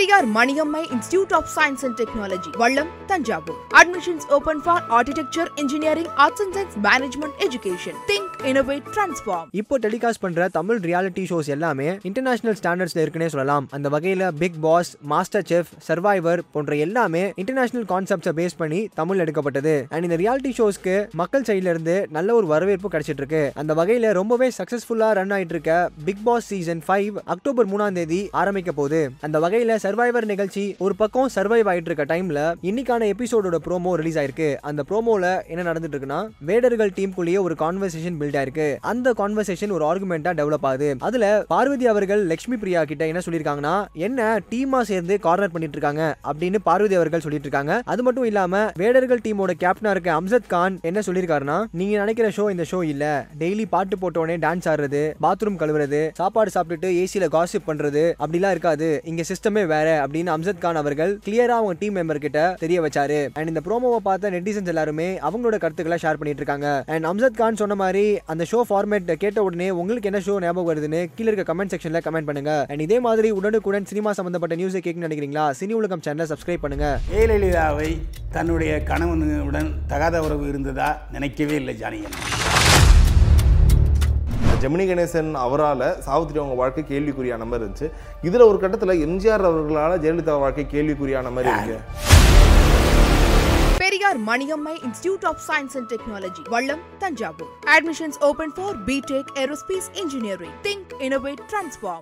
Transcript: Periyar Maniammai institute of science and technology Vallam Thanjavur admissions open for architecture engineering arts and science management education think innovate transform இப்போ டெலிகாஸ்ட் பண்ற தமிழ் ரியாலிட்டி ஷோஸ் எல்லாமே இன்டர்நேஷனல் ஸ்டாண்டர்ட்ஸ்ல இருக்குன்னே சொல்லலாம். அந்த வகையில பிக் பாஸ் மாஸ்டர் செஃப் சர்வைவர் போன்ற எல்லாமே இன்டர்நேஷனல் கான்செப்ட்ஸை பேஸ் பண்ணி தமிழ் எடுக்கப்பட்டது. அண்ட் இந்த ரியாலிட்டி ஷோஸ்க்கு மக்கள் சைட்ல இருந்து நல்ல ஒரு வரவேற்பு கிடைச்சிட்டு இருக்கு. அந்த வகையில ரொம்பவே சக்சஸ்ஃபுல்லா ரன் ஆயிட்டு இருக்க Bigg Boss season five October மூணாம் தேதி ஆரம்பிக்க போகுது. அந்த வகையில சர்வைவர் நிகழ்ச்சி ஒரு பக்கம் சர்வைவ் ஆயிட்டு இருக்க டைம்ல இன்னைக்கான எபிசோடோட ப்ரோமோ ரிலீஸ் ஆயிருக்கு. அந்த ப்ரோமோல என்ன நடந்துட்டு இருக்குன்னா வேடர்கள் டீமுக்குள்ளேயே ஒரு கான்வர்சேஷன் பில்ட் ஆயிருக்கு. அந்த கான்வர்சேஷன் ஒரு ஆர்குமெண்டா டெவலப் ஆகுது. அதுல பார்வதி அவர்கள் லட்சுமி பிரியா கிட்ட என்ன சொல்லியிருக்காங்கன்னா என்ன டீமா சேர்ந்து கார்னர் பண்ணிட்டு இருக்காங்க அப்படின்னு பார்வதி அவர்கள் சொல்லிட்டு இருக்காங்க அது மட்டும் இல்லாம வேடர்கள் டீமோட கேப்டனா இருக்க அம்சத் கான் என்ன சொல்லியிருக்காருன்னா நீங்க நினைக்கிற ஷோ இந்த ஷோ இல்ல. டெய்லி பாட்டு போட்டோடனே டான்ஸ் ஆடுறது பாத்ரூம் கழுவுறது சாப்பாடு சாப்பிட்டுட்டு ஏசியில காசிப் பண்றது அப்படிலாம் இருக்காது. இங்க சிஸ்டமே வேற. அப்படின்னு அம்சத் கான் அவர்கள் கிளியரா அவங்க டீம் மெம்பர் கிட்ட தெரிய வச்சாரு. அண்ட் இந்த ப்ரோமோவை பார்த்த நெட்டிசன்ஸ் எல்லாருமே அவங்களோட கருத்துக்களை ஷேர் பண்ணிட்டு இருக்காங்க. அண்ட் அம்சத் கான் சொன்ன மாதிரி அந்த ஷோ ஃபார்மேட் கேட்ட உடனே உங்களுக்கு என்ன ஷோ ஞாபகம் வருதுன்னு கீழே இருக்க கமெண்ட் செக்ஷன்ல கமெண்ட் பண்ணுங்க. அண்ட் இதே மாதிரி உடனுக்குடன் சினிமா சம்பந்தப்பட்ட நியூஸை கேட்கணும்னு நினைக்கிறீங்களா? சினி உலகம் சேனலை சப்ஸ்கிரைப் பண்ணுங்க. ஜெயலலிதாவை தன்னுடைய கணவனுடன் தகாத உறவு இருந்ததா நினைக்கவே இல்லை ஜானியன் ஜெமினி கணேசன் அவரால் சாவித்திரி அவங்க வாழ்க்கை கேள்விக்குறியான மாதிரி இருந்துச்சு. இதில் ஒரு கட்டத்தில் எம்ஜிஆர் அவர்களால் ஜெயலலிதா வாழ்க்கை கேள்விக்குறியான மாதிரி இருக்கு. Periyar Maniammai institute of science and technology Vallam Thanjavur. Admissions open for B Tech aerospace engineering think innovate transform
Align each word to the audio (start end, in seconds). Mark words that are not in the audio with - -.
Periyar 0.00 0.28
Maniammai 0.36 0.80
institute 0.94 1.32
of 1.38 1.48
science 1.54 1.82
and 1.86 1.96
technology 2.00 2.50
Vallam 2.60 2.90
Thanjavur 3.06 3.56
admissions 3.80 4.26
open 4.36 4.60
for 4.64 4.84
architecture 4.98 5.48
engineering 5.62 6.08
arts 6.24 6.42
and 6.44 6.54
science 6.56 6.76
management 6.86 7.34
education 7.46 7.98
think 8.10 8.28
innovate 8.50 8.86
transform 8.94 9.48
இப்போ 9.60 9.78
டெலிகாஸ்ட் 9.86 10.22
பண்ற 10.22 10.46
தமிழ் 10.56 10.78
ரியாலிட்டி 10.86 11.24
ஷோஸ் 11.30 11.50
எல்லாமே 11.56 11.88
இன்டர்நேஷனல் 12.10 12.56
ஸ்டாண்டர்ட்ஸ்ல 12.60 13.02
இருக்குன்னே 13.04 13.28
சொல்லலாம். 13.34 13.66
அந்த 13.78 13.90
வகையில 13.96 14.30
பிக் 14.42 14.56
பாஸ் 14.66 14.92
மாஸ்டர் 15.12 15.44
செஃப் 15.50 15.74
சர்வைவர் 15.88 16.42
போன்ற 16.54 16.78
எல்லாமே 16.86 17.22
இன்டர்நேஷனல் 17.42 17.86
கான்செப்ட்ஸை 17.92 18.34
பேஸ் 18.40 18.56
பண்ணி 18.62 18.80
தமிழ் 19.02 19.22
எடுக்கப்பட்டது. 19.26 19.74
அண்ட் 19.90 20.08
இந்த 20.08 20.18
ரியாலிட்டி 20.22 20.54
ஷோஸ்க்கு 20.60 20.96
மக்கள் 21.22 21.46
சைட்ல 21.50 21.74
இருந்து 21.74 21.98
நல்ல 22.18 22.38
ஒரு 22.40 22.48
வரவேற்பு 22.54 22.92
கிடைச்சிட்டு 22.94 23.24
இருக்கு. 23.24 23.44
அந்த 23.62 23.74
வகையில 23.82 24.14
ரொம்பவே 24.20 24.50
சக்சஸ்ஃபுல்லா 24.60 25.10
ரன் 25.20 25.36
ஆயிட்டு 25.38 25.56
இருக்க 25.58 25.78
Bigg 26.08 26.24
Boss 26.30 26.50
season 26.54 26.82
five 26.88 27.22
October 27.36 27.70
மூணாம் 27.74 28.00
தேதி 28.00 28.22
ஆரம்பிக்க 28.44 28.72
போகுது. 28.80 29.04
அந்த 29.28 29.38
வகையில 29.46 29.88
சர்வைவர் 29.90 30.24
நிகழ்ச்சி 30.24 30.74
ஒரு 30.78 30.94
பக்கம் 30.96 31.30
சர்வைவ் 31.34 31.68
ஆயிட்டு 31.70 31.88
இருக்க 31.88 32.04
டைம்ல 32.10 32.40
இன்னைக்கான 32.68 33.06
எபிசோடோட 33.12 33.56
ப்ரோமோ 33.66 33.92
ரிலீஸ் 34.00 34.18
ஆயிருக்கு. 34.18 34.48
அந்த 34.68 34.82
ப்ரோமோல 34.90 35.46
என்ன 35.52 35.62
நடந்துட்டு 35.68 35.96
இருக்குன்னா 35.96 36.18
வேடர்கள் 36.48 36.92
டீமுக்குள்ளேயே 36.96 37.40
ஒரு 37.46 37.54
கான்வர்சேஷன் 37.62 38.16
பில்ட் 38.20 38.36
ஆயிருக்கு. 38.40 38.66
அந்த 38.90 39.14
கான்வர்சேஷன் 39.20 39.72
ஒரு 39.76 39.84
ஆர்குமெண்டா 39.90 40.32
டெவலப் 40.40 40.66
ஆகுது. 40.70 40.96
அதுல 40.98 41.44
பார்வதி 41.48 41.86
அவர்கள் 41.86 42.22
லட்சுமி 42.26 42.56
பிரியா 42.56 42.84
கிட்ட 42.84 43.06
என்ன 43.06 43.22
சொல்லியிருக்காங்கன்னா 43.26 43.74
என்ன 44.06 44.38
டீமா 44.50 44.80
சேர்ந்து 44.90 45.16
கார்னர் 45.26 45.54
பண்ணிட்டு 45.54 45.78
இருக்காங்க 45.78 46.04
அப்படின்னு 46.32 46.60
பார்வதி 46.68 46.94
அவர்கள் 47.00 47.24
சொல்லிட்டு 47.26 47.48
இருக்காங்க 47.48 47.80
அது 47.94 48.02
மட்டும் 48.02 48.28
இல்லாம 48.30 48.62
வேடர்கள் 48.82 49.24
டீமோட 49.26 49.54
கேப்டனா 49.64 49.90
இருக்க 49.90 50.20
அம்சத் 50.20 50.48
கான் 50.54 50.78
என்ன 50.82 51.02
சொல்லியிருக்காருன்னா 51.06 51.58
நீங்க 51.72 51.98
நினைக்கிற 51.98 52.28
ஷோ 52.38 52.46
இந்த 52.50 52.66
ஷோ 52.70 52.82
இல்ல. 52.92 53.04
டெய்லி 53.38 53.66
பாட்டு 53.74 53.96
போட்டோடனே 54.02 54.38
டான்ஸ் 54.46 54.70
ஆடுறது 54.74 55.02
பாத்ரூம் 55.26 55.60
கழுவுறது 55.64 56.02
சாப்பாடு 56.20 56.52
சாப்பிட்டுட்டு 56.54 56.90
ஏசியில 57.02 57.28
காசிப் 57.36 57.68
பண்றது 57.68 58.04
அப்படிலாம் 58.24 58.56
இருக்காது. 58.56 58.88
இங்க 59.04 59.22
சிஸ்டமே 59.32 59.66
வேற. 59.66 59.78
அப்படின்னு 59.88 60.32
அம்சத் 60.36 60.58
கான் 60.58 60.80
அவர்கள் 60.82 61.18
கிளியரா 61.26 61.56
அவங்க 61.60 61.74
டீம் 61.78 61.96
மெம்பர் 61.96 62.22
கிட்ட 62.24 62.56
தெரிய 62.58 62.80
வச்சாரு. 62.80 63.28
அண்ட் 63.32 63.48
இந்த 63.48 63.60
ப்ரோமோவை 63.66 63.96
பார்த்த 63.96 64.30
நெட்டிசன்ஸ் 64.30 64.70
எல்லாருமே 64.72 65.18
அவங்களோட 65.28 65.56
கருத்துக்களை 65.64 65.98
ஷேர் 66.02 66.20
பண்ணிட்டு 66.20 66.42
இருக்காங்க. 66.42 66.84
அண்ட் 66.86 67.06
அம்சத் 67.10 67.38
கான் 67.40 67.60
சொன்ன 67.62 67.74
மாதிரி 67.74 68.18
அந்த 68.26 68.46
ஷோ 68.52 68.62
ஃபார்மேட் 68.70 69.14
கேட்ட 69.14 69.42
உடனே 69.42 69.70
உங்களுக்கு 69.70 70.10
என்ன 70.12 70.22
ஷோ 70.26 70.40
ஞாபகம் 70.46 70.70
வருதுன்னு 70.70 71.02
கீழே 71.14 71.32
இருக்க 71.32 71.54
கமெண்ட் 71.54 71.72
செக்ஷன்ல 71.74 72.00
கமெண்ட் 72.06 72.28
பண்ணுங்க. 72.30 72.66
அண்ட் 72.68 72.80
இதே 72.80 73.00
மாதிரி 73.00 73.30
உடனுக்குடன் 73.30 73.84
சினிமா 73.84 74.12
சம்பந்தப்பட்ட 74.12 74.56
நியூஸை 74.62 74.82
கேட்கணும்னு 74.86 75.08
நினைக்கிறீங்களா? 75.08 75.46
சினி 75.60 75.72
உலகம் 75.80 76.04
சேனலை 76.06 76.28
சப்ஸ்கிரைப் 76.32 76.64
பண்ணுங்க. 76.66 77.00
ஜெயலலிதாவை 77.12 77.90
தன்னுடைய 78.30 78.82
கணவனுடன் 78.82 79.72
தகாத 79.86 80.22
உறவு 80.22 80.48
இருந்ததா 80.48 80.90
நினைக்கவே 81.12 81.54
இல்லை 81.54 81.76
ஜானியன் 81.82 82.16
ஜெமினி 84.62 84.84
கணேசன் 84.88 85.34
அவரால் 85.34 86.00
சாவித்திரி 86.06 86.38
அவங்க 86.38 86.54
வாழ்க்கை 86.54 86.84
கேள்விக்குறியான 86.88 87.44
மாதிரி 87.50 87.64
இருந்துச்சு. 87.66 87.88
இதில் 88.22 88.42
ஒரு 88.42 88.58
கட்டத்தில் 88.58 89.02
எம்ஜிஆர் 89.06 89.44
அவர்களால் 89.50 90.00
ஜெயலலிதா 90.00 90.38
வாழ்க்கை 90.38 90.66
கேள்விக்குறியான 90.74 91.32
மாதிரி 91.32 91.50
இருக்கு. 91.56 91.78
Periyar 93.78 94.18
Maniammai 94.26 94.74
institute 94.86 95.24
of 95.30 95.40
science 95.48 95.76
and 95.78 95.90
technology 95.92 96.42
Vallam 96.48 96.82
Thanjavur. 96.98 97.50
Admissions 97.76 98.18
open 98.28 98.52
for 98.56 98.76
B Tech 98.88 99.30
aerospace 99.42 99.88
engineering 99.92 100.56
think 100.62 100.90
innovate 101.06 101.40
transform 101.52 101.98